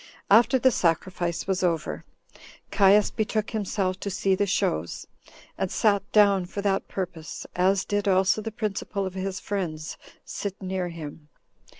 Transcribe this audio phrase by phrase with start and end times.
[0.31, 2.03] After the sacrifice was over,
[2.71, 5.05] Caius betook himself to see the shows,
[5.59, 10.59] and sat down for that purpose, as did also the principal of his friends sit
[10.59, 11.27] near him.